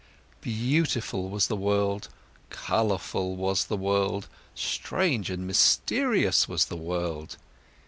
[0.41, 2.09] Beautiful was the world,
[2.49, 7.37] colourful was the world, strange and mysterious was the world!